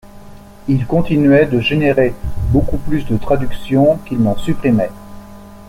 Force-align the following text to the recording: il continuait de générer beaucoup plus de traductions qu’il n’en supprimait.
il 0.67 0.87
continuait 0.87 1.45
de 1.45 1.59
générer 1.59 2.15
beaucoup 2.49 2.79
plus 2.79 3.05
de 3.05 3.17
traductions 3.17 3.99
qu’il 3.99 4.17
n’en 4.19 4.35
supprimait. 4.35 4.89